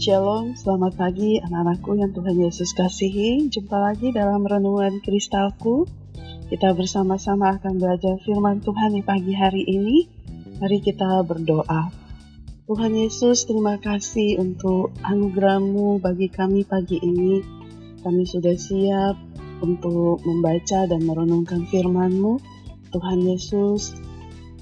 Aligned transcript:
Shalom, 0.00 0.56
selamat 0.56 0.96
pagi 0.96 1.36
anak-anakku 1.44 1.92
yang 1.92 2.16
Tuhan 2.16 2.40
Yesus 2.40 2.72
kasihi. 2.72 3.52
Jumpa 3.52 3.76
lagi 3.76 4.08
dalam 4.16 4.40
renungan 4.48 4.96
kristalku. 5.04 5.84
Kita 6.48 6.72
bersama-sama 6.72 7.60
akan 7.60 7.76
belajar 7.76 8.16
firman 8.24 8.64
Tuhan 8.64 8.96
di 8.96 9.04
pagi 9.04 9.36
hari 9.36 9.60
ini. 9.60 10.08
Mari 10.56 10.80
kita 10.80 11.20
berdoa. 11.28 11.92
Tuhan 12.64 12.96
Yesus, 12.96 13.44
terima 13.44 13.76
kasih 13.76 14.40
untuk 14.40 14.96
anugerahmu 15.04 16.00
bagi 16.00 16.32
kami 16.32 16.64
pagi 16.64 16.96
ini. 16.96 17.44
Kami 18.00 18.24
sudah 18.24 18.56
siap 18.56 19.20
untuk 19.60 20.24
membaca 20.24 20.88
dan 20.88 21.04
merenungkan 21.04 21.68
firman-Mu. 21.68 22.40
Tuhan 22.88 23.20
Yesus, 23.20 24.00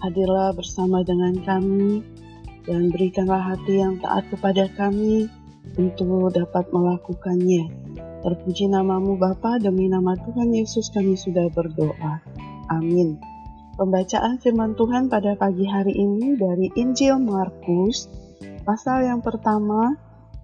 hadirlah 0.02 0.50
bersama 0.58 1.06
dengan 1.06 1.38
kami 1.46 2.17
dan 2.68 2.92
berikanlah 2.92 3.40
hati 3.56 3.80
yang 3.80 3.96
taat 3.98 4.28
kepada 4.28 4.68
kami 4.76 5.32
untuk 5.80 6.36
dapat 6.36 6.68
melakukannya. 6.68 7.72
Terpuji 8.20 8.68
namamu 8.68 9.16
Bapa 9.16 9.56
demi 9.56 9.88
nama 9.88 10.12
Tuhan 10.20 10.52
Yesus 10.52 10.92
kami 10.92 11.16
sudah 11.16 11.48
berdoa. 11.48 12.20
Amin. 12.68 13.16
Pembacaan 13.80 14.36
firman 14.42 14.76
Tuhan 14.76 15.08
pada 15.08 15.38
pagi 15.38 15.64
hari 15.64 15.94
ini 15.96 16.34
dari 16.36 16.68
Injil 16.76 17.16
Markus, 17.22 18.10
pasal 18.66 19.06
yang 19.06 19.22
pertama, 19.22 19.94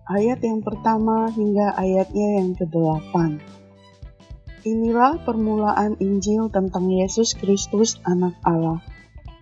ayat 0.06 0.40
yang 0.40 0.62
pertama 0.62 1.28
hingga 1.34 1.74
ayatnya 1.76 2.40
yang 2.40 2.54
ke-8. 2.54 3.42
Inilah 4.64 5.20
permulaan 5.26 5.98
Injil 6.00 6.48
tentang 6.48 6.88
Yesus 6.88 7.36
Kristus 7.36 8.00
anak 8.06 8.38
Allah 8.46 8.93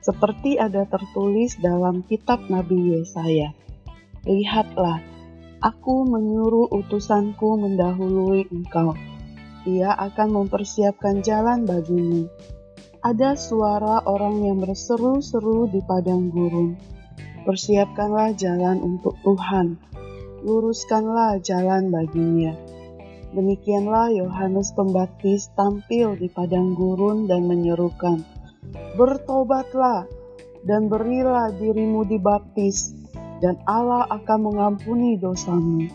seperti 0.02 0.59
ada 0.59 0.83
tertulis 0.84 1.56
dalam 1.62 2.02
kitab 2.05 2.43
Nabi 2.51 2.98
Yesaya. 2.98 3.55
Lihatlah, 4.27 4.99
aku 5.63 6.02
menyuruh 6.07 6.71
utusanku 6.74 7.59
mendahului 7.59 8.51
engkau. 8.51 8.99
Ia 9.62 9.95
akan 9.95 10.43
mempersiapkan 10.43 11.23
jalan 11.23 11.62
bagimu. 11.62 12.27
Ada 13.02 13.38
suara 13.38 14.02
orang 14.07 14.43
yang 14.43 14.59
berseru-seru 14.62 15.71
di 15.71 15.79
padang 15.87 16.30
gurun. 16.34 16.74
Persiapkanlah 17.46 18.34
jalan 18.38 18.79
untuk 18.82 19.18
Tuhan. 19.23 19.79
Luruskanlah 20.43 21.38
jalan 21.43 21.95
baginya. 21.95 22.55
Demikianlah 23.32 24.12
Yohanes 24.12 24.74
Pembaptis 24.74 25.51
tampil 25.55 26.18
di 26.18 26.29
padang 26.30 26.74
gurun 26.77 27.24
dan 27.30 27.46
menyerukan, 27.46 28.23
Bertobatlah 28.93 30.05
dan 30.68 30.93
berilah 30.93 31.49
dirimu 31.57 32.05
dibaptis, 32.05 32.93
dan 33.41 33.57
Allah 33.65 34.05
akan 34.13 34.52
mengampuni 34.52 35.16
dosamu. 35.16 35.88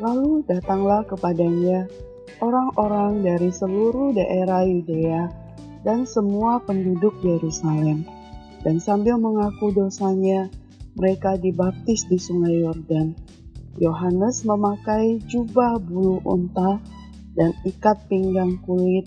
Lalu 0.00 0.42
datanglah 0.48 1.04
kepadanya 1.04 1.86
orang-orang 2.40 3.20
dari 3.20 3.52
seluruh 3.52 4.16
daerah 4.16 4.64
Yudea 4.64 5.28
dan 5.84 6.08
semua 6.08 6.58
penduduk 6.64 7.20
Yerusalem. 7.20 8.08
Dan 8.64 8.80
sambil 8.80 9.20
mengaku 9.20 9.72
dosanya, 9.72 10.48
mereka 10.96 11.36
dibaptis 11.36 12.08
di 12.08 12.16
sungai 12.16 12.64
Yordan. 12.64 13.12
Yohanes 13.76 14.44
memakai 14.44 15.22
jubah 15.28 15.78
bulu 15.78 16.20
unta 16.26 16.80
dan 17.38 17.54
ikat 17.64 18.08
pinggang 18.10 18.58
kulit 18.66 19.06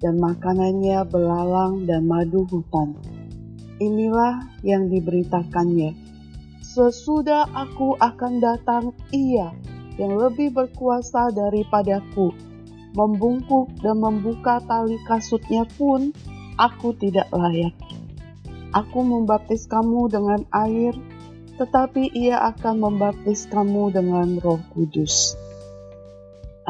dan 0.00 0.16
makanannya 0.16 1.04
belalang 1.06 1.84
dan 1.84 2.08
madu 2.08 2.48
hutan. 2.48 2.96
Inilah 3.80 4.60
yang 4.64 4.88
diberitakannya. 4.88 5.96
Sesudah 6.64 7.48
aku 7.52 7.96
akan 8.00 8.40
datang 8.40 8.92
ia 9.12 9.52
yang 10.00 10.16
lebih 10.16 10.52
berkuasa 10.56 11.32
daripadaku, 11.32 12.32
membungkuk 12.96 13.68
dan 13.84 14.00
membuka 14.00 14.60
tali 14.64 14.96
kasutnya 15.04 15.68
pun 15.76 16.12
aku 16.56 16.96
tidak 16.96 17.28
layak. 17.32 17.76
Aku 18.70 19.02
membaptis 19.02 19.66
kamu 19.66 20.08
dengan 20.08 20.46
air, 20.54 20.94
tetapi 21.58 22.14
ia 22.14 22.38
akan 22.54 22.80
membaptis 22.80 23.50
kamu 23.50 23.90
dengan 23.90 24.38
roh 24.38 24.62
kudus. 24.70 25.34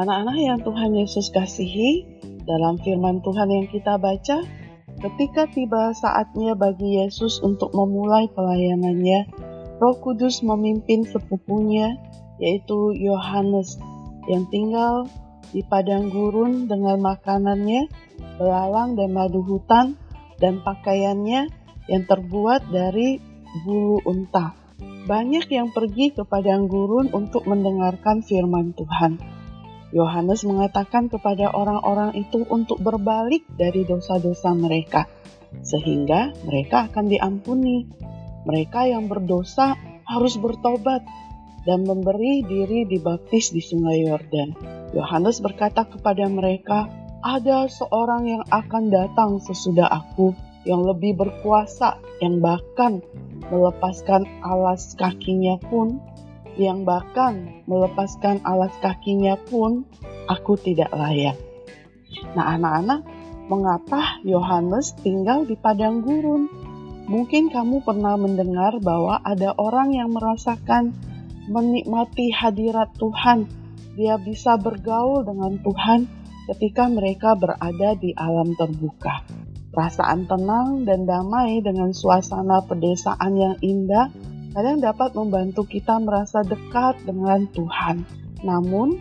Anak-anak 0.01 0.37
yang 0.41 0.59
Tuhan 0.65 0.97
Yesus 0.97 1.29
kasihi, 1.29 2.07
dalam 2.45 2.77
firman 2.81 3.21
Tuhan 3.21 3.49
yang 3.49 3.67
kita 3.69 3.97
baca, 3.97 4.41
ketika 5.01 5.49
tiba 5.49 5.93
saatnya 5.97 6.53
bagi 6.53 7.01
Yesus 7.01 7.41
untuk 7.41 7.73
memulai 7.73 8.29
pelayanannya, 8.31 9.29
Roh 9.81 9.97
Kudus 9.97 10.45
memimpin 10.45 11.05
sepupunya, 11.09 11.97
yaitu 12.37 12.93
Yohanes, 12.93 13.81
yang 14.29 14.45
tinggal 14.53 15.09
di 15.49 15.65
padang 15.65 16.13
gurun 16.13 16.69
dengan 16.69 17.01
makanannya, 17.01 17.89
belalang 18.37 18.93
dan 18.93 19.09
madu 19.09 19.41
hutan, 19.41 19.97
dan 20.37 20.61
pakaiannya 20.61 21.49
yang 21.89 22.03
terbuat 22.05 22.69
dari 22.69 23.17
bulu 23.65 23.99
unta. 24.05 24.53
Banyak 25.09 25.49
yang 25.49 25.73
pergi 25.73 26.13
ke 26.13 26.23
padang 26.29 26.69
gurun 26.69 27.09
untuk 27.09 27.49
mendengarkan 27.49 28.21
firman 28.21 28.77
Tuhan. 28.77 29.40
Yohanes 29.91 30.47
mengatakan 30.47 31.11
kepada 31.11 31.51
orang-orang 31.51 32.15
itu 32.15 32.47
untuk 32.47 32.79
berbalik 32.79 33.43
dari 33.59 33.83
dosa-dosa 33.83 34.55
mereka, 34.55 35.07
sehingga 35.63 36.31
mereka 36.47 36.87
akan 36.87 37.11
diampuni. 37.11 37.87
Mereka 38.47 38.87
yang 38.87 39.11
berdosa 39.11 39.75
harus 40.07 40.39
bertobat 40.39 41.03
dan 41.67 41.85
memberi 41.85 42.41
diri 42.41 42.87
dibaptis 42.89 43.53
di 43.53 43.61
Sungai 43.61 44.07
Yordan. 44.07 44.55
Yohanes 44.95 45.43
berkata 45.43 45.85
kepada 45.85 46.25
mereka, 46.25 46.89
"Ada 47.21 47.69
seorang 47.69 48.25
yang 48.25 48.43
akan 48.49 48.89
datang 48.89 49.37
sesudah 49.43 49.85
Aku, 49.91 50.33
yang 50.65 50.81
lebih 50.87 51.19
berkuasa, 51.19 52.01
yang 52.23 52.41
bahkan 52.41 53.01
melepaskan 53.51 54.25
alas 54.41 54.95
kakinya 54.95 55.57
pun 55.67 55.99
yang 56.59 56.83
bahkan 56.83 57.63
melepaskan 57.69 58.43
alas 58.43 58.73
kakinya 58.83 59.39
pun 59.47 59.87
aku 60.27 60.59
tidak 60.59 60.91
layak. 60.91 61.39
Nah, 62.35 62.55
anak-anak, 62.59 63.01
mengapa 63.47 64.19
Yohanes 64.27 64.95
tinggal 64.99 65.47
di 65.47 65.55
padang 65.55 66.03
gurun? 66.03 66.47
Mungkin 67.07 67.51
kamu 67.51 67.83
pernah 67.83 68.15
mendengar 68.15 68.79
bahwa 68.79 69.19
ada 69.23 69.51
orang 69.59 69.95
yang 69.95 70.11
merasakan 70.15 70.95
menikmati 71.51 72.31
hadirat 72.31 72.93
Tuhan. 72.95 73.47
Dia 73.99 74.15
bisa 74.15 74.55
bergaul 74.55 75.27
dengan 75.27 75.59
Tuhan 75.59 76.07
ketika 76.47 76.87
mereka 76.87 77.35
berada 77.35 77.95
di 77.99 78.15
alam 78.15 78.55
terbuka. 78.55 79.27
Perasaan 79.71 80.27
tenang 80.27 80.83
dan 80.83 81.07
damai 81.07 81.63
dengan 81.63 81.95
suasana 81.95 82.63
pedesaan 82.63 83.39
yang 83.39 83.55
indah 83.63 84.11
kadang 84.51 84.83
dapat 84.83 85.15
membantu 85.15 85.63
kita 85.63 85.99
merasa 85.99 86.43
dekat 86.43 86.99
dengan 87.07 87.47
Tuhan. 87.55 88.03
Namun, 88.43 88.99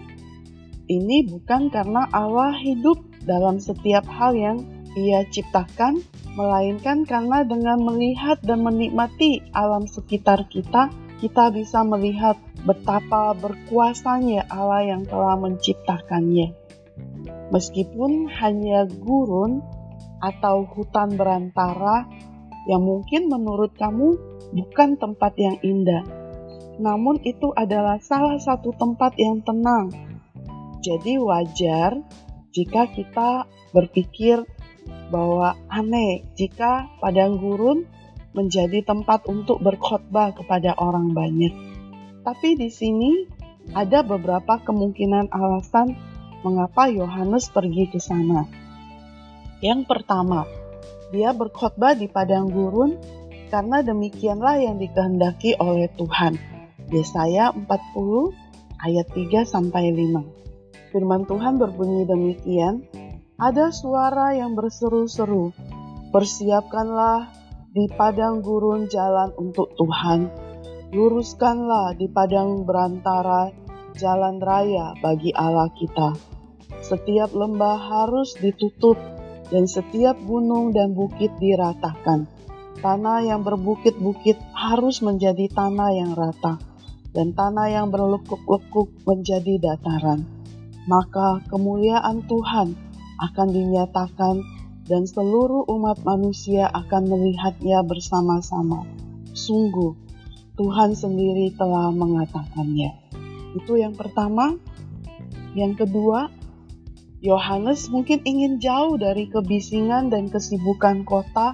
ini 0.91 1.27
bukan 1.27 1.71
karena 1.71 2.07
Allah 2.11 2.55
hidup 2.59 2.99
dalam 3.27 3.63
setiap 3.63 4.07
hal 4.11 4.35
yang 4.35 4.59
Ia 4.99 5.23
ciptakan, 5.31 6.03
melainkan 6.35 7.07
karena 7.07 7.47
dengan 7.47 7.79
melihat 7.79 8.43
dan 8.43 8.67
menikmati 8.67 9.39
alam 9.55 9.87
sekitar 9.87 10.51
kita, 10.51 10.91
kita 11.23 11.55
bisa 11.55 11.87
melihat 11.87 12.35
betapa 12.67 13.39
berkuasanya 13.39 14.51
Allah 14.51 14.83
yang 14.83 15.03
telah 15.07 15.39
menciptakannya. 15.39 16.51
Meskipun 17.55 18.27
hanya 18.43 18.91
gurun 18.91 19.63
atau 20.19 20.67
hutan 20.69 21.15
berantara 21.15 22.05
yang 22.69 22.85
mungkin 22.85 23.33
menurut 23.33 23.73
kamu 23.77 24.17
bukan 24.53 25.01
tempat 25.01 25.33
yang 25.41 25.57
indah, 25.65 26.05
namun 26.81 27.21
itu 27.25 27.53
adalah 27.53 28.01
salah 28.01 28.41
satu 28.41 28.73
tempat 28.77 29.17
yang 29.21 29.45
tenang. 29.45 29.93
Jadi, 30.81 31.21
wajar 31.21 32.01
jika 32.57 32.89
kita 32.89 33.45
berpikir 33.77 34.43
bahwa 35.13 35.59
aneh 35.69 36.25
jika 36.35 36.89
padang 36.99 37.37
gurun 37.37 37.85
menjadi 38.33 38.87
tempat 38.87 39.27
untuk 39.27 39.61
berkhotbah 39.61 40.33
kepada 40.35 40.73
orang 40.79 41.13
banyak. 41.13 41.53
Tapi 42.23 42.55
di 42.57 42.71
sini 42.71 43.27
ada 43.75 44.01
beberapa 44.07 44.63
kemungkinan 44.63 45.31
alasan 45.35 45.99
mengapa 46.47 46.89
Yohanes 46.89 47.53
pergi 47.53 47.91
ke 47.91 48.01
sana. 48.01 48.47
Yang 49.61 49.85
pertama, 49.85 50.49
dia 51.11 51.35
berkhotbah 51.35 51.99
di 51.99 52.07
padang 52.07 52.51
gurun 52.51 52.99
karena 53.51 53.83
demikianlah 53.83 54.63
yang 54.63 54.79
dikehendaki 54.79 55.59
oleh 55.59 55.91
Tuhan. 55.99 56.39
Yesaya 56.91 57.55
40 57.55 57.67
ayat 58.83 59.07
3 59.15 59.47
sampai 59.47 59.95
5. 59.95 60.91
Firman 60.91 61.23
Tuhan 61.27 61.59
berbunyi 61.59 62.03
demikian, 62.07 62.83
ada 63.39 63.71
suara 63.71 64.35
yang 64.35 64.59
berseru-seru, 64.59 65.55
persiapkanlah 66.11 67.31
di 67.71 67.87
padang 67.95 68.43
gurun 68.43 68.91
jalan 68.91 69.31
untuk 69.39 69.71
Tuhan, 69.79 70.51
Luruskanlah 70.91 71.95
di 71.95 72.11
padang 72.11 72.67
berantara 72.67 73.55
jalan 73.95 74.43
raya 74.43 74.91
bagi 74.99 75.31
Allah 75.31 75.71
kita. 75.71 76.19
Setiap 76.83 77.31
lembah 77.31 77.79
harus 77.79 78.35
ditutup 78.43 78.99
dan 79.51 79.67
setiap 79.67 80.17
gunung 80.25 80.71
dan 80.71 80.95
bukit 80.95 81.35
diratakan. 81.43 82.31
Tanah 82.81 83.21
yang 83.27 83.45
berbukit-bukit 83.45 84.41
harus 84.57 85.05
menjadi 85.05 85.51
tanah 85.53 85.91
yang 85.93 86.17
rata, 86.17 86.57
dan 87.13 87.37
tanah 87.37 87.69
yang 87.69 87.93
berlekuk-lekuk 87.93 88.89
menjadi 89.05 89.61
dataran. 89.61 90.25
Maka 90.89 91.45
kemuliaan 91.53 92.25
Tuhan 92.25 92.73
akan 93.21 93.49
dinyatakan, 93.53 94.41
dan 94.89 95.07
seluruh 95.07 95.69
umat 95.71 96.03
manusia 96.03 96.67
akan 96.73 97.07
melihatnya 97.07 97.85
bersama-sama. 97.85 98.89
Sungguh, 99.37 99.95
Tuhan 100.59 100.99
sendiri 100.99 101.55
telah 101.55 101.95
mengatakannya. 101.95 102.91
Itu 103.55 103.79
yang 103.79 103.95
pertama. 103.95 104.57
Yang 105.55 105.87
kedua, 105.87 106.31
Yohanes 107.21 107.93
mungkin 107.93 108.25
ingin 108.25 108.65
jauh 108.65 108.97
dari 108.97 109.29
kebisingan 109.29 110.09
dan 110.09 110.33
kesibukan 110.33 111.05
kota 111.05 111.53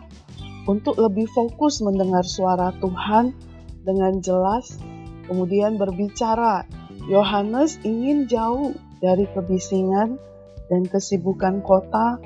untuk 0.71 0.95
lebih 0.95 1.27
fokus 1.35 1.83
mendengar 1.83 2.23
suara 2.23 2.71
Tuhan 2.79 3.35
dengan 3.83 4.23
jelas, 4.23 4.79
kemudian 5.27 5.75
berbicara. 5.75 6.63
Yohanes 7.11 7.83
ingin 7.83 8.31
jauh 8.31 8.79
dari 9.03 9.27
kebisingan 9.27 10.23
dan 10.71 10.83
kesibukan 10.87 11.63
kota 11.67 12.19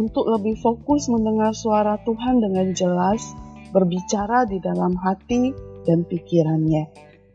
untuk 0.00 0.28
lebih 0.32 0.56
fokus 0.60 1.12
mendengar 1.12 1.52
suara 1.52 2.00
Tuhan 2.00 2.40
dengan 2.40 2.72
jelas, 2.72 3.36
berbicara 3.76 4.48
di 4.48 4.56
dalam 4.60 4.96
hati 4.96 5.52
dan 5.84 6.04
pikirannya. 6.08 6.88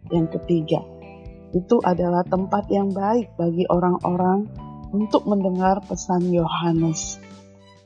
Yang 0.10 0.42
ketiga, 0.42 0.82
itu 1.54 1.78
adalah 1.86 2.26
tempat 2.26 2.66
yang 2.74 2.90
baik 2.90 3.34
bagi 3.38 3.66
orang-orang 3.70 4.71
untuk 4.92 5.24
mendengar 5.28 5.80
pesan 5.88 6.30
Yohanes, 6.32 7.18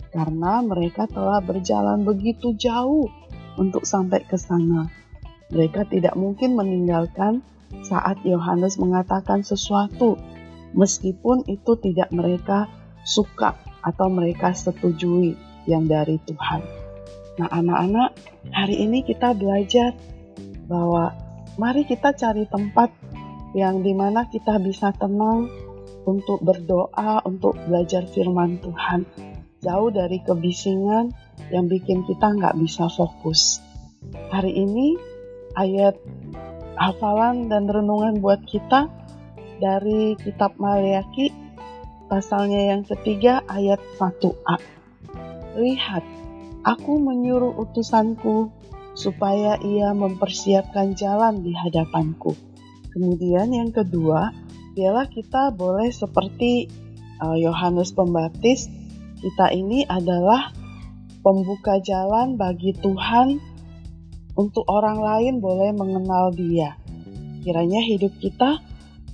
karena 0.09 0.61
mereka 0.65 1.05
telah 1.05 1.39
berjalan 1.41 2.01
begitu 2.01 2.57
jauh 2.57 3.09
untuk 3.55 3.85
sampai 3.85 4.25
ke 4.25 4.35
sana. 4.35 4.89
Mereka 5.53 5.87
tidak 5.93 6.17
mungkin 6.17 6.57
meninggalkan 6.57 7.45
saat 7.85 8.21
Yohanes 8.25 8.81
mengatakan 8.81 9.45
sesuatu, 9.45 10.17
meskipun 10.73 11.45
itu 11.45 11.77
tidak 11.77 12.09
mereka 12.09 12.65
suka 13.05 13.53
atau 13.85 14.09
mereka 14.09 14.49
setujui 14.51 15.37
yang 15.69 15.85
dari 15.85 16.17
Tuhan. 16.25 16.61
Nah, 17.37 17.49
anak-anak, 17.51 18.17
hari 18.49 18.81
ini 18.81 19.05
kita 19.05 19.37
belajar 19.37 19.93
bahwa 20.65 21.13
mari 21.61 21.85
kita 21.85 22.15
cari 22.17 22.49
tempat 22.49 22.89
yang 23.53 23.85
di 23.85 23.93
mana 23.93 24.25
kita 24.27 24.57
bisa 24.57 24.91
tenang 24.95 25.47
untuk 26.05 26.41
berdoa, 26.45 27.25
untuk 27.25 27.57
belajar 27.65 28.05
firman 28.05 28.61
Tuhan. 28.61 29.05
Jauh 29.65 29.89
dari 29.89 30.21
kebisingan 30.21 31.09
yang 31.49 31.65
bikin 31.65 32.05
kita 32.05 32.37
nggak 32.37 32.55
bisa 32.61 32.85
fokus. 32.87 33.59
Hari 34.29 34.53
ini 34.53 34.93
ayat 35.57 35.97
hafalan 36.77 37.49
dan 37.49 37.65
renungan 37.65 38.21
buat 38.21 38.45
kita 38.45 38.87
dari 39.57 40.13
kitab 40.21 40.53
Maliaki 40.61 41.33
pasalnya 42.05 42.75
yang 42.75 42.85
ketiga 42.85 43.41
ayat 43.49 43.81
1a. 43.97 44.57
Lihat, 45.57 46.03
aku 46.61 47.01
menyuruh 47.01 47.55
utusanku 47.57 48.53
supaya 48.95 49.57
ia 49.59 49.91
mempersiapkan 49.91 50.93
jalan 50.93 51.41
di 51.41 51.51
hadapanku. 51.51 52.35
Kemudian 52.95 53.51
yang 53.51 53.71
kedua, 53.73 54.31
ialah 54.75 55.07
kita 55.07 55.55
boleh 55.55 55.87
seperti 55.89 56.67
uh, 57.23 57.39
Yohanes 57.39 57.95
uh, 57.95 58.03
Pembaptis, 58.03 58.67
kita 59.23 59.55
ini 59.55 59.87
adalah 59.87 60.51
pembuka 61.23 61.79
jalan 61.79 62.35
bagi 62.35 62.75
Tuhan 62.75 63.39
untuk 64.35 64.67
orang 64.67 64.99
lain 64.99 65.33
boleh 65.39 65.71
mengenal 65.71 66.35
Dia. 66.35 66.75
Kiranya 67.41 67.79
hidup 67.81 68.11
kita 68.19 68.59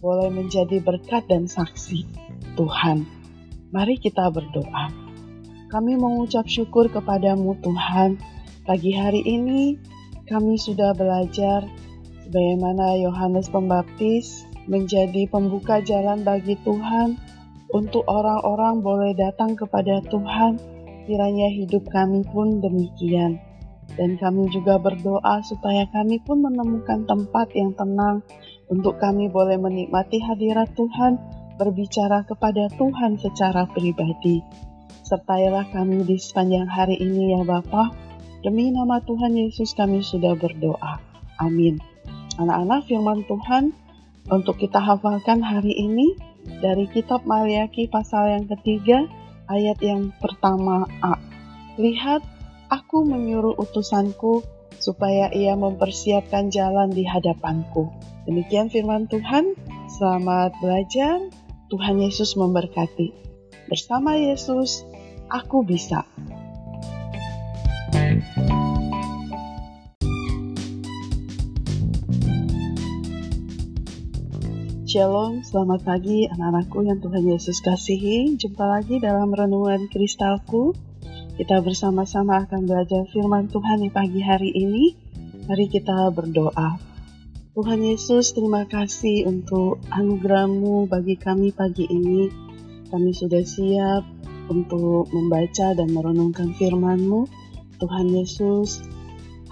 boleh 0.01 0.33
menjadi 0.33 0.81
berkat 0.81 1.29
dan 1.29 1.45
saksi 1.45 2.09
Tuhan. 2.57 3.05
Mari 3.69 4.01
kita 4.01 4.33
berdoa. 4.33 4.89
Kami 5.71 5.95
mengucap 5.95 6.49
syukur 6.49 6.91
kepadamu 6.91 7.55
Tuhan. 7.63 8.19
Pagi 8.67 8.91
hari 8.91 9.23
ini 9.23 9.79
kami 10.27 10.59
sudah 10.59 10.91
belajar 10.97 11.63
bagaimana 12.27 12.99
Yohanes 12.99 13.47
Pembaptis 13.47 14.50
menjadi 14.71 15.27
pembuka 15.27 15.83
jalan 15.83 16.23
bagi 16.23 16.55
Tuhan 16.63 17.19
untuk 17.75 18.07
orang-orang 18.07 18.79
boleh 18.79 19.11
datang 19.19 19.59
kepada 19.59 19.99
Tuhan. 20.07 20.55
Kiranya 21.03 21.51
hidup 21.51 21.91
kami 21.91 22.23
pun 22.31 22.63
demikian. 22.63 23.35
Dan 23.99 24.15
kami 24.15 24.47
juga 24.55 24.79
berdoa 24.79 25.43
supaya 25.43 25.83
kami 25.91 26.23
pun 26.23 26.39
menemukan 26.39 27.03
tempat 27.03 27.51
yang 27.51 27.75
tenang 27.75 28.23
untuk 28.71 28.95
kami 29.03 29.27
boleh 29.27 29.59
menikmati 29.59 30.23
hadirat 30.23 30.71
Tuhan, 30.79 31.19
berbicara 31.59 32.23
kepada 32.23 32.71
Tuhan 32.79 33.19
secara 33.19 33.67
pribadi. 33.67 34.39
Sertailah 35.03 35.67
kami 35.75 36.07
di 36.07 36.15
sepanjang 36.15 36.71
hari 36.71 36.95
ini 36.95 37.35
ya 37.35 37.43
Bapa. 37.43 37.91
Demi 38.39 38.71
nama 38.71 39.03
Tuhan 39.03 39.35
Yesus 39.35 39.75
kami 39.75 39.99
sudah 39.99 40.39
berdoa. 40.39 41.03
Amin. 41.43 41.83
Anak-anak 42.39 42.87
firman 42.87 43.27
Tuhan 43.27 43.75
untuk 44.29 44.61
kita 44.61 44.77
hafalkan 44.77 45.41
hari 45.41 45.73
ini 45.73 46.13
dari 46.61 46.85
kitab 46.91 47.25
Maliaki 47.25 47.89
pasal 47.89 48.37
yang 48.37 48.45
ketiga 48.45 49.07
ayat 49.49 49.81
yang 49.81 50.13
pertama 50.21 50.85
A. 51.01 51.17
Lihat, 51.81 52.21
aku 52.69 53.03
menyuruh 53.07 53.57
utusanku 53.57 54.45
supaya 54.81 55.29
ia 55.33 55.53
mempersiapkan 55.57 56.49
jalan 56.49 56.89
di 56.89 57.05
hadapanku. 57.05 57.89
Demikian 58.25 58.69
firman 58.69 59.09
Tuhan. 59.09 59.57
Selamat 59.89 60.53
belajar. 60.61 61.19
Tuhan 61.71 62.03
Yesus 62.03 62.35
memberkati. 62.35 63.15
Bersama 63.71 64.19
Yesus, 64.19 64.83
aku 65.31 65.63
bisa. 65.63 66.03
Shalom, 74.91 75.39
selamat 75.39 75.87
pagi 75.87 76.27
anak-anakku 76.27 76.83
yang 76.83 76.99
Tuhan 76.99 77.23
Yesus 77.23 77.63
kasihi. 77.63 78.35
Jumpa 78.35 78.59
lagi 78.59 78.99
dalam 78.99 79.31
renungan 79.31 79.87
kristalku. 79.87 80.75
Kita 81.39 81.63
bersama-sama 81.63 82.43
akan 82.43 82.67
belajar 82.67 83.07
firman 83.07 83.47
Tuhan 83.47 83.87
di 83.87 83.87
pagi 83.87 84.19
hari 84.19 84.51
ini. 84.51 84.91
Mari 85.47 85.71
kita 85.71 86.11
berdoa. 86.11 86.75
Tuhan 87.55 87.79
Yesus, 87.87 88.35
terima 88.35 88.67
kasih 88.67 89.31
untuk 89.31 89.79
anugerahmu 89.95 90.91
bagi 90.91 91.15
kami 91.15 91.55
pagi 91.55 91.87
ini. 91.87 92.27
Kami 92.91 93.15
sudah 93.15 93.47
siap 93.47 94.03
untuk 94.51 95.07
membaca 95.15 95.71
dan 95.71 95.87
merenungkan 95.87 96.51
firman-Mu. 96.59 97.31
Tuhan 97.79 98.11
Yesus, 98.11 98.83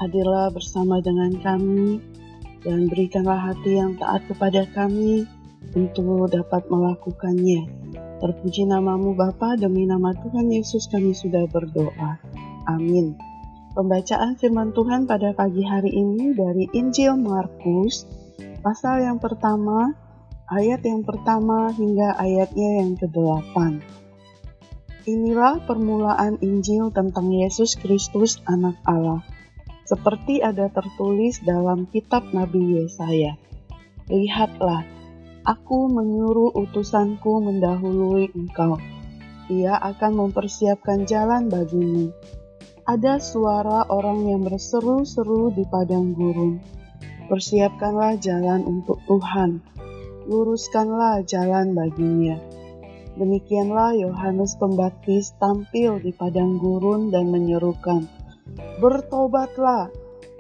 hadirlah 0.04 0.52
bersama 0.52 1.00
dengan 1.00 1.32
kami 1.40 2.19
dan 2.64 2.92
berikanlah 2.92 3.40
hati 3.52 3.80
yang 3.80 3.96
taat 3.96 4.26
kepada 4.28 4.68
kami 4.76 5.24
untuk 5.76 6.32
dapat 6.32 6.66
melakukannya. 6.68 7.68
Terpuji 8.20 8.68
namamu 8.68 9.16
Bapa 9.16 9.56
demi 9.56 9.88
nama 9.88 10.12
Tuhan 10.12 10.52
Yesus 10.52 10.92
kami 10.92 11.16
sudah 11.16 11.48
berdoa. 11.48 12.20
Amin. 12.68 13.16
Pembacaan 13.72 14.36
firman 14.36 14.76
Tuhan 14.76 15.08
pada 15.08 15.32
pagi 15.32 15.64
hari 15.64 15.94
ini 15.94 16.36
dari 16.36 16.68
Injil 16.76 17.16
Markus, 17.16 18.04
pasal 18.60 19.08
yang 19.08 19.24
pertama, 19.24 19.96
ayat 20.52 20.84
yang 20.84 21.08
pertama 21.08 21.72
hingga 21.72 22.18
ayatnya 22.20 22.84
yang 22.84 23.00
ke-8. 23.00 23.56
Inilah 25.08 25.64
permulaan 25.64 26.44
Injil 26.44 26.92
tentang 26.92 27.32
Yesus 27.32 27.80
Kristus 27.80 28.44
anak 28.52 28.76
Allah 28.84 29.24
seperti 29.90 30.46
ada 30.46 30.70
tertulis 30.70 31.42
dalam 31.42 31.90
kitab 31.90 32.30
Nabi 32.30 32.78
Yesaya. 32.78 33.42
Lihatlah, 34.06 34.86
aku 35.50 35.90
menyuruh 35.90 36.54
utusanku 36.54 37.42
mendahului 37.42 38.30
engkau. 38.38 38.78
Ia 39.50 39.82
akan 39.82 40.30
mempersiapkan 40.30 41.10
jalan 41.10 41.50
bagimu. 41.50 42.14
Ada 42.86 43.18
suara 43.18 43.90
orang 43.90 44.30
yang 44.30 44.46
berseru-seru 44.46 45.50
di 45.58 45.66
padang 45.66 46.14
gurun. 46.14 46.62
Persiapkanlah 47.26 48.22
jalan 48.22 48.62
untuk 48.70 49.02
Tuhan. 49.10 49.58
Luruskanlah 50.30 51.26
jalan 51.26 51.74
baginya. 51.74 52.38
Demikianlah 53.18 53.98
Yohanes 53.98 54.54
Pembaptis 54.62 55.34
tampil 55.42 55.98
di 55.98 56.14
padang 56.14 56.62
gurun 56.62 57.10
dan 57.10 57.34
menyerukan, 57.34 58.06
Bertobatlah, 58.80 59.92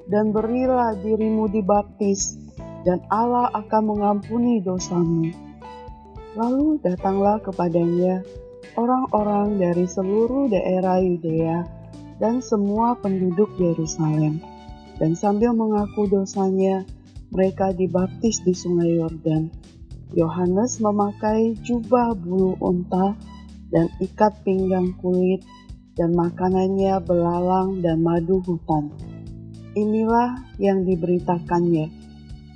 dan 0.09 0.33
berilah 0.33 0.97
dirimu 0.97 1.51
dibaptis, 1.51 2.39
dan 2.87 3.03
Allah 3.13 3.51
akan 3.53 3.83
mengampuni 3.93 4.63
dosamu. 4.63 5.29
Lalu 6.37 6.79
datanglah 6.81 7.41
kepadanya 7.41 8.21
orang-orang 8.77 9.59
dari 9.59 9.85
seluruh 9.85 10.47
daerah 10.47 11.01
Yudea 11.01 11.65
dan 12.21 12.39
semua 12.39 12.95
penduduk 12.99 13.49
Yerusalem. 13.57 14.39
Dan 14.99 15.15
sambil 15.15 15.55
mengaku 15.55 16.11
dosanya, 16.11 16.83
mereka 17.31 17.71
dibaptis 17.71 18.43
di 18.43 18.51
sungai 18.51 18.99
Yordan. 18.99 19.47
Yohanes 20.11 20.81
memakai 20.81 21.55
jubah 21.61 22.17
bulu 22.17 22.57
unta 22.59 23.15
dan 23.69 23.87
ikat 24.01 24.41
pinggang 24.41 24.97
kulit 24.97 25.45
dan 25.97 26.13
makanannya 26.13 27.01
belalang 27.05 27.81
dan 27.81 28.03
madu 28.03 28.43
hutan. 28.43 28.91
Inilah 29.77 30.43
yang 30.57 30.83
diberitakannya. 30.83 31.89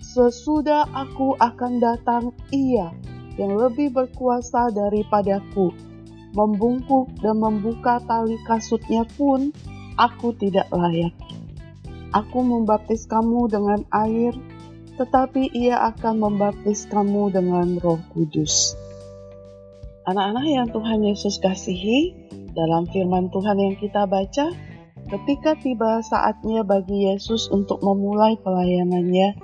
Sesudah 0.04 0.86
aku 0.94 1.34
akan 1.40 1.82
datang 1.82 2.36
ia 2.54 2.94
yang 3.38 3.58
lebih 3.58 3.90
berkuasa 3.90 4.70
daripadaku, 4.70 5.74
membungkuk 6.38 7.10
dan 7.22 7.42
membuka 7.42 7.98
tali 8.06 8.38
kasutnya 8.46 9.06
pun 9.18 9.50
aku 9.98 10.34
tidak 10.38 10.70
layak. 10.70 11.13
Aku 12.13 12.46
membaptis 12.46 13.10
kamu 13.10 13.50
dengan 13.50 13.82
air, 13.90 14.38
tetapi 15.02 15.50
ia 15.50 15.82
akan 15.90 16.22
membaptis 16.22 16.86
kamu 16.86 17.34
dengan 17.34 17.82
roh 17.82 17.98
kudus. 18.13 18.78
Anak-anak 20.06 20.46
yang 20.46 20.68
Tuhan 20.70 21.00
Yesus 21.02 21.42
kasihi, 21.42 22.13
dalam 22.54 22.86
firman 22.90 23.30
Tuhan 23.34 23.58
yang 23.58 23.76
kita 23.78 24.06
baca, 24.06 24.54
ketika 25.10 25.52
tiba 25.60 26.00
saatnya 26.06 26.62
bagi 26.62 27.10
Yesus 27.10 27.50
untuk 27.50 27.82
memulai 27.82 28.38
pelayanannya, 28.40 29.36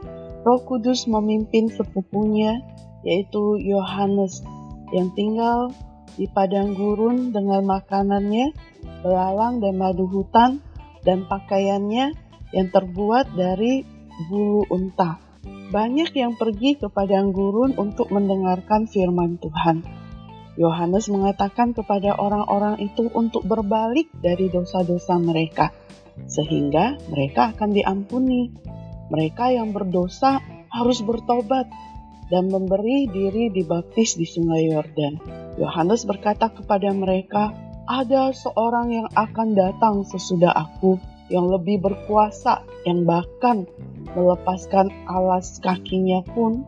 Roh 0.45 0.61
Kudus 0.63 1.05
memimpin 1.09 1.67
sepupunya 1.67 2.63
yaitu 3.03 3.59
Yohanes 3.59 4.43
yang 4.91 5.11
tinggal 5.13 5.71
di 6.19 6.27
padang 6.27 6.75
gurun 6.75 7.31
dengan 7.31 7.63
makanannya, 7.63 8.51
belalang 9.05 9.63
dan 9.63 9.79
madu 9.79 10.03
hutan, 10.09 10.59
dan 11.07 11.23
pakaiannya 11.29 12.11
yang 12.51 12.67
terbuat 12.73 13.31
dari 13.37 13.87
bulu 14.27 14.67
unta. 14.67 15.21
Banyak 15.69 16.11
yang 16.17 16.35
pergi 16.35 16.75
ke 16.75 16.89
padang 16.91 17.31
gurun 17.31 17.77
untuk 17.77 18.11
mendengarkan 18.11 18.89
firman 18.89 19.39
Tuhan. 19.39 19.98
Yohanes 20.59 21.07
mengatakan 21.07 21.71
kepada 21.71 22.19
orang-orang 22.19 22.83
itu 22.83 23.07
untuk 23.15 23.47
berbalik 23.47 24.11
dari 24.19 24.51
dosa-dosa 24.51 25.15
mereka, 25.15 25.71
sehingga 26.27 26.99
mereka 27.07 27.55
akan 27.55 27.71
diampuni. 27.71 28.51
Mereka 29.07 29.55
yang 29.55 29.71
berdosa 29.71 30.43
harus 30.67 30.99
bertobat 30.99 31.71
dan 32.27 32.51
memberi 32.51 33.07
diri 33.07 33.47
dibaptis 33.55 34.19
di 34.19 34.27
sungai 34.27 34.67
Yordan. 34.67 35.15
Yohanes 35.55 36.03
berkata 36.03 36.51
kepada 36.51 36.91
mereka, 36.91 37.55
"Ada 37.87 38.35
seorang 38.35 38.91
yang 38.91 39.07
akan 39.15 39.55
datang 39.55 40.03
sesudah 40.03 40.51
aku, 40.51 40.99
yang 41.31 41.47
lebih 41.47 41.79
berkuasa, 41.79 42.67
yang 42.83 43.07
bahkan 43.07 43.63
melepaskan 44.13 44.91
alas 45.07 45.57
kakinya 45.63 46.19
pun, 46.35 46.67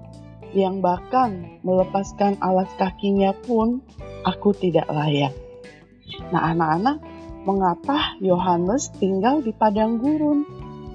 yang 0.52 0.84
bahkan 0.84 1.60
melepaskan 1.66 2.40
alas 2.44 2.70
kakinya 2.76 3.32
pun, 3.34 3.82
aku 4.24 4.52
tidak 4.56 4.88
layak." 4.92 5.34
Nah, 6.32 6.52
anak-anak, 6.52 6.98
mengapa 7.48 8.20
Yohanes 8.20 8.92
tinggal 9.00 9.42
di 9.42 9.56
padang 9.56 9.98
gurun? 9.98 10.44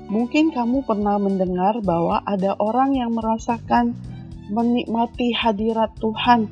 Mungkin 0.07 0.55
kamu 0.55 0.87
pernah 0.87 1.19
mendengar 1.19 1.83
bahwa 1.83 2.23
ada 2.23 2.55
orang 2.63 2.95
yang 2.95 3.11
merasakan 3.17 3.99
menikmati 4.47 5.35
hadirat 5.35 5.99
Tuhan. 5.99 6.47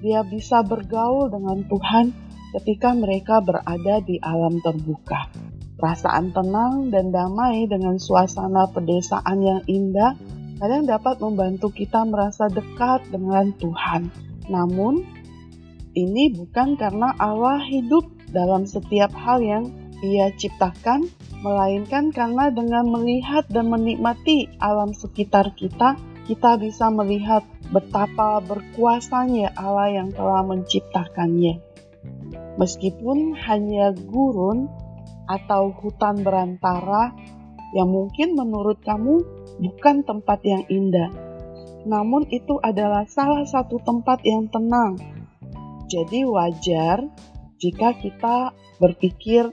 Dia 0.00 0.22
bisa 0.22 0.62
bergaul 0.62 1.28
dengan 1.28 1.66
Tuhan 1.66 2.14
ketika 2.54 2.94
mereka 2.94 3.42
berada 3.42 3.98
di 4.00 4.16
alam 4.22 4.62
terbuka. 4.62 5.26
Perasaan 5.80 6.30
tenang 6.30 6.92
dan 6.92 7.10
damai 7.10 7.66
dengan 7.66 7.96
suasana 7.98 8.68
pedesaan 8.70 9.38
yang 9.42 9.60
indah 9.66 10.14
kadang 10.60 10.84
dapat 10.84 11.16
membantu 11.24 11.72
kita 11.72 12.04
merasa 12.04 12.46
dekat 12.52 13.08
dengan 13.08 13.56
Tuhan. 13.56 14.12
Namun, 14.52 15.00
ini 15.96 16.36
bukan 16.36 16.76
karena 16.76 17.16
Allah 17.16 17.64
hidup 17.64 18.06
dalam 18.30 18.68
setiap 18.68 19.10
hal 19.16 19.40
yang 19.40 19.64
Ia 20.00 20.32
ciptakan, 20.32 21.08
melainkan 21.44 22.08
karena 22.08 22.48
dengan 22.48 22.88
melihat 22.88 23.44
dan 23.52 23.68
menikmati 23.68 24.48
alam 24.56 24.96
sekitar 24.96 25.52
kita, 25.56 25.96
kita 26.24 26.56
bisa 26.56 26.88
melihat 26.88 27.44
betapa 27.68 28.40
berkuasanya 28.40 29.52
Allah 29.60 29.92
yang 29.92 30.08
telah 30.08 30.40
menciptakannya. 30.40 31.60
Meskipun 32.56 33.36
hanya 33.44 33.92
gurun 33.92 34.72
atau 35.28 35.70
hutan 35.74 36.24
berantara 36.24 37.12
yang 37.76 37.88
mungkin 37.90 38.34
menurut 38.34 38.82
kamu 38.82 39.22
bukan 39.62 40.02
tempat 40.02 40.42
yang 40.42 40.66
indah, 40.66 41.10
namun 41.86 42.26
itu 42.28 42.58
adalah 42.60 43.06
salah 43.08 43.46
satu 43.46 43.80
tempat 43.80 44.20
yang 44.26 44.50
tenang. 44.50 44.98
Jadi 45.90 46.22
wajar 46.26 47.02
jika 47.60 47.96
kita 47.98 48.54
berpikir 48.78 49.50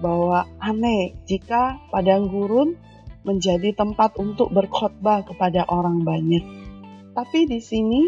bahwa 0.00 0.46
aneh 0.60 1.16
jika 1.26 1.82
padang 1.90 2.30
gurun 2.30 2.76
menjadi 3.24 3.72
tempat 3.72 4.20
untuk 4.20 4.52
berkhotbah 4.52 5.24
kepada 5.24 5.64
orang 5.66 6.04
banyak. 6.04 6.44
Tapi 7.16 7.48
di 7.48 7.58
sini 7.58 8.02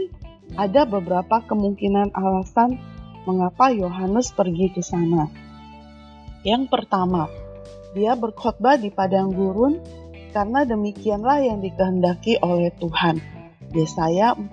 ada 0.55 0.85
beberapa 0.85 1.43
kemungkinan 1.43 2.13
alasan 2.15 2.79
mengapa 3.27 3.73
Yohanes 3.75 4.31
pergi 4.31 4.71
ke 4.71 4.85
sana. 4.85 5.27
Yang 6.47 6.71
pertama, 6.71 7.27
dia 7.97 8.13
berkhotbah 8.13 8.77
di 8.77 8.93
padang 8.93 9.33
gurun 9.33 9.81
karena 10.37 10.69
demikianlah 10.69 11.41
yang 11.41 11.65
dikehendaki 11.65 12.37
oleh 12.45 12.69
Tuhan. 12.77 13.17
Yesaya 13.73 14.37
40 14.37 14.53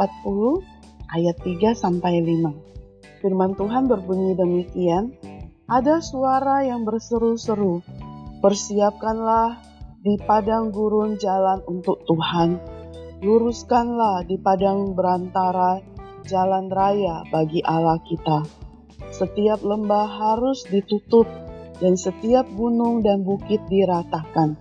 ayat 1.12 1.36
3 1.44 1.76
sampai 1.76 2.24
5. 2.24 3.20
Firman 3.20 3.52
Tuhan 3.60 3.92
berbunyi 3.92 4.40
demikian, 4.40 5.12
ada 5.68 6.00
suara 6.00 6.64
yang 6.64 6.88
berseru-seru, 6.88 7.84
persiapkanlah 8.40 9.60
di 10.00 10.16
padang 10.24 10.72
gurun 10.72 11.20
jalan 11.20 11.60
untuk 11.68 12.04
Tuhan. 12.08 12.60
Luruskanlah 13.24 14.28
di 14.28 14.40
padang 14.40 14.96
berantara 14.96 15.80
jalan 16.28 16.68
raya 16.72 17.24
bagi 17.32 17.64
Allah 17.64 18.00
kita. 18.04 18.44
Setiap 19.12 19.64
lembah 19.64 20.08
harus 20.08 20.68
ditutup 20.68 21.28
dan 21.82 21.98
setiap 21.98 22.46
gunung 22.54 23.02
dan 23.02 23.26
bukit 23.26 23.62
diratakan. 23.70 24.60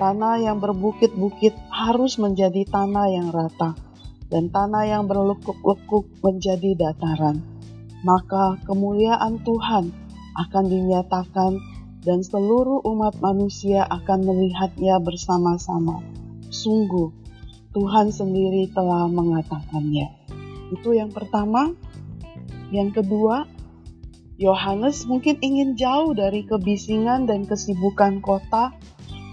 Tanah 0.00 0.40
yang 0.40 0.58
berbukit-bukit 0.64 1.52
harus 1.68 2.16
menjadi 2.16 2.64
tanah 2.68 3.06
yang 3.12 3.28
rata 3.28 3.76
dan 4.30 4.48
tanah 4.48 4.86
yang 4.86 5.04
berlekuk-lekuk 5.10 6.08
menjadi 6.24 6.78
dataran. 6.78 7.42
Maka 8.00 8.56
kemuliaan 8.64 9.44
Tuhan 9.44 9.92
akan 10.40 10.64
dinyatakan 10.72 11.52
dan 12.00 12.24
seluruh 12.24 12.80
umat 12.88 13.20
manusia 13.20 13.84
akan 13.84 14.24
melihatnya 14.24 14.96
bersama-sama. 15.04 16.00
Sungguh, 16.48 17.12
Tuhan 17.76 18.08
sendiri 18.08 18.72
telah 18.72 19.04
mengatakannya. 19.04 20.08
Itu 20.72 20.96
yang 20.96 21.12
pertama. 21.12 21.76
Yang 22.70 23.02
kedua, 23.02 23.44
Yohanes 24.40 25.04
mungkin 25.04 25.36
ingin 25.44 25.76
jauh 25.76 26.16
dari 26.16 26.48
kebisingan 26.48 27.28
dan 27.28 27.44
kesibukan 27.44 28.24
kota 28.24 28.72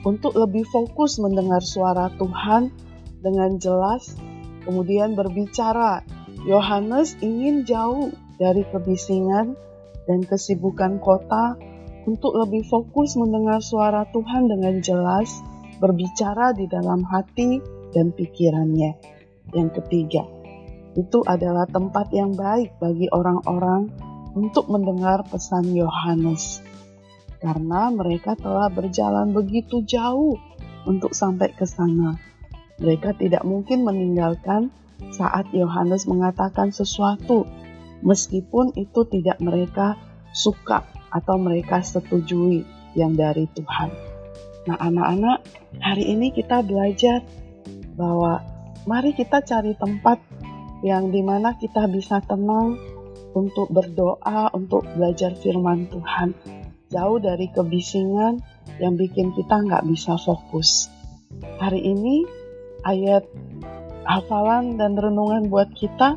untuk 0.03 0.35
lebih 0.35 0.67
fokus 0.67 1.15
mendengar 1.15 1.63
suara 1.63 2.11
Tuhan 2.19 2.75
dengan 3.23 3.55
jelas, 3.55 4.19
kemudian 4.67 5.15
berbicara. 5.15 6.03
Yohanes 6.43 7.15
ingin 7.23 7.63
jauh 7.63 8.11
dari 8.35 8.67
kebisingan 8.67 9.55
dan 10.11 10.19
kesibukan 10.27 10.99
kota 10.99 11.55
untuk 12.03 12.35
lebih 12.35 12.67
fokus 12.67 13.15
mendengar 13.15 13.63
suara 13.63 14.03
Tuhan 14.11 14.51
dengan 14.51 14.83
jelas, 14.83 15.39
berbicara 15.79 16.51
di 16.51 16.67
dalam 16.67 17.07
hati 17.07 17.63
dan 17.95 18.11
pikirannya. 18.11 18.91
Yang 19.55 19.69
ketiga, 19.79 20.27
itu 20.99 21.23
adalah 21.23 21.63
tempat 21.63 22.11
yang 22.11 22.35
baik 22.35 22.75
bagi 22.83 23.07
orang-orang 23.15 24.06
untuk 24.37 24.69
mendengar 24.69 25.25
pesan 25.25 25.73
Yohanes, 25.73 26.61
karena 27.41 27.89
mereka 27.89 28.37
telah 28.37 28.69
berjalan 28.69 29.33
begitu 29.33 29.81
jauh 29.81 30.37
untuk 30.85 31.17
sampai 31.17 31.49
ke 31.57 31.65
sana. 31.65 32.21
Mereka 32.77 33.17
tidak 33.17 33.41
mungkin 33.41 33.81
meninggalkan 33.81 34.69
saat 35.09 35.49
Yohanes 35.49 36.05
mengatakan 36.05 36.69
sesuatu, 36.69 37.49
meskipun 38.05 38.77
itu 38.77 39.01
tidak 39.09 39.41
mereka 39.41 39.97
suka 40.29 40.85
atau 41.09 41.41
mereka 41.41 41.81
setujui 41.81 42.61
yang 42.93 43.17
dari 43.17 43.49
Tuhan. 43.57 43.89
Nah, 44.69 44.77
anak-anak, 44.77 45.47
hari 45.81 46.13
ini 46.13 46.29
kita 46.29 46.61
belajar 46.61 47.25
bahwa 47.97 48.45
mari 48.85 49.17
kita 49.17 49.41
cari 49.41 49.73
tempat 49.73 50.21
yang 50.85 51.09
di 51.09 51.25
mana 51.25 51.57
kita 51.57 51.89
bisa 51.89 52.21
tenang 52.21 52.77
untuk 53.37 53.69
berdoa, 53.69 54.49
untuk 54.57 54.81
belajar 54.97 55.37
firman 55.37 55.85
Tuhan. 55.93 56.33
Jauh 56.89 57.19
dari 57.21 57.51
kebisingan 57.53 58.41
yang 58.81 58.97
bikin 58.97 59.35
kita 59.37 59.61
nggak 59.61 59.85
bisa 59.85 60.17
fokus. 60.17 60.89
Hari 61.61 61.83
ini 61.83 62.25
ayat 62.87 63.27
hafalan 64.07 64.79
dan 64.79 64.95
renungan 64.95 65.51
buat 65.51 65.69
kita 65.75 66.15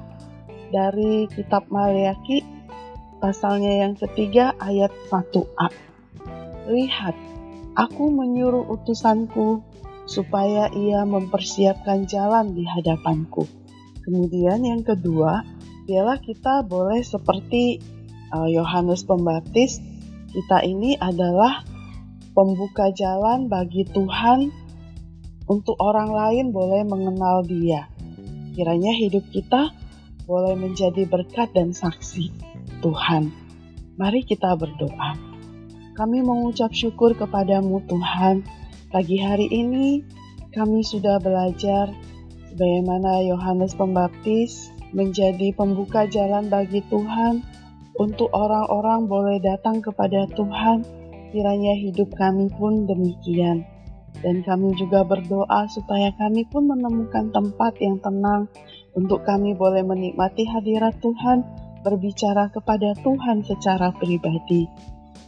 dari 0.70 1.26
kitab 1.28 1.66
Maliaki 1.68 2.46
pasalnya 3.18 3.84
yang 3.84 3.98
ketiga 3.98 4.54
ayat 4.62 4.94
1a. 5.10 5.68
Lihat, 6.70 7.16
aku 7.74 8.08
menyuruh 8.14 8.64
utusanku 8.70 9.60
supaya 10.06 10.70
ia 10.72 11.02
mempersiapkan 11.02 12.06
jalan 12.06 12.54
di 12.54 12.62
hadapanku. 12.62 13.46
Kemudian 14.06 14.64
yang 14.64 14.82
kedua, 14.82 15.44
ialah 15.90 16.22
kita 16.22 16.62
boleh 16.62 17.02
seperti 17.02 17.82
uh, 18.30 18.46
Yohanes 18.46 19.02
uh, 19.02 19.06
Pembaptis, 19.10 19.82
kita 20.30 20.62
ini 20.62 20.94
adalah 20.94 21.66
pembuka 22.30 22.94
jalan 22.94 23.50
bagi 23.50 23.82
Tuhan 23.90 24.54
untuk 25.50 25.74
orang 25.82 26.14
lain 26.14 26.54
boleh 26.54 26.86
mengenal 26.86 27.42
Dia. 27.42 27.90
Kiranya 28.54 28.94
hidup 28.94 29.26
kita 29.34 29.74
boleh 30.30 30.54
menjadi 30.54 31.10
berkat 31.10 31.50
dan 31.58 31.74
saksi 31.74 32.30
Tuhan. 32.86 33.34
Mari 33.98 34.22
kita 34.22 34.54
berdoa. 34.54 35.18
Kami 35.98 36.22
mengucap 36.22 36.70
syukur 36.70 37.18
kepadamu 37.18 37.82
Tuhan. 37.90 38.46
Pagi 38.94 39.18
hari 39.18 39.50
ini 39.50 40.06
kami 40.54 40.86
sudah 40.86 41.18
belajar 41.18 41.90
bagaimana 42.54 43.22
Yohanes 43.26 43.74
Pembaptis 43.74 44.70
menjadi 44.92 45.54
pembuka 45.54 46.06
jalan 46.10 46.50
bagi 46.50 46.82
Tuhan 46.90 47.42
untuk 47.98 48.32
orang-orang 48.32 49.06
boleh 49.06 49.38
datang 49.42 49.84
kepada 49.84 50.26
Tuhan. 50.34 50.86
Kiranya 51.30 51.78
hidup 51.78 52.10
kami 52.18 52.50
pun 52.50 52.90
demikian 52.90 53.62
dan 54.18 54.42
kami 54.42 54.74
juga 54.74 55.06
berdoa 55.06 55.70
supaya 55.70 56.10
kami 56.18 56.42
pun 56.50 56.66
menemukan 56.66 57.30
tempat 57.30 57.78
yang 57.78 58.02
tenang 58.02 58.50
untuk 58.98 59.22
kami 59.22 59.54
boleh 59.54 59.86
menikmati 59.86 60.44
hadirat 60.50 60.98
Tuhan, 60.98 61.46
berbicara 61.86 62.50
kepada 62.50 62.92
Tuhan 63.00 63.46
secara 63.46 63.94
pribadi. 63.94 64.66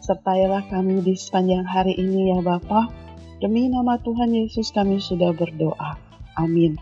Sertailah 0.03 0.67
kami 0.67 0.99
di 1.01 1.15
sepanjang 1.15 1.63
hari 1.63 1.95
ini 1.95 2.35
ya 2.35 2.43
Bapa. 2.43 2.91
Demi 3.39 3.71
nama 3.71 3.99
Tuhan 4.03 4.35
Yesus 4.35 4.75
kami 4.75 4.99
sudah 4.99 5.31
berdoa. 5.35 5.99
Amin. 6.39 6.75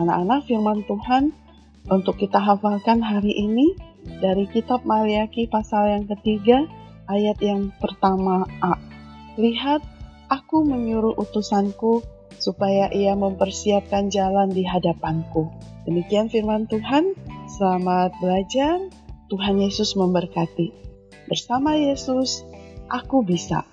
Anak-anak 0.00 0.48
firman 0.48 0.80
Tuhan 0.88 1.43
untuk 1.92 2.16
kita 2.20 2.40
hafalkan 2.40 3.04
hari 3.04 3.32
ini 3.32 3.76
dari 4.20 4.48
kitab 4.48 4.84
Maliaki 4.88 5.48
pasal 5.48 5.92
yang 5.92 6.04
ketiga 6.08 6.64
ayat 7.08 7.36
yang 7.44 7.72
pertama 7.80 8.48
A. 8.64 8.76
Lihat 9.36 9.94
Aku 10.32 10.64
menyuruh 10.64 11.14
utusanku 11.20 12.00
supaya 12.40 12.88
ia 12.88 13.12
mempersiapkan 13.12 14.08
jalan 14.08 14.48
di 14.50 14.64
hadapanku. 14.64 15.52
Demikian 15.84 16.32
firman 16.32 16.64
Tuhan. 16.66 17.12
Selamat 17.46 18.10
belajar. 18.24 18.80
Tuhan 19.28 19.60
Yesus 19.60 19.96
memberkati. 19.96 20.72
Bersama 21.28 21.76
Yesus, 21.76 22.44
aku 22.88 23.24
bisa. 23.24 23.64